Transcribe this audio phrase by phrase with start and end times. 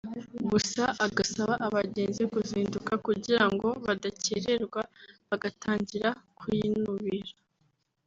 [0.49, 4.81] gusa agasaba abagenzi kuzinduka kugira ngo badakererwa
[5.29, 7.33] bagatangira kuyinubira